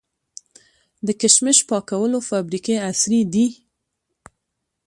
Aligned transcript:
د 1.05 1.07
کشمش 1.21 1.57
پاکولو 1.69 2.19
فابریکې 2.29 2.75
عصري 2.89 3.21
دي؟ 3.33 3.45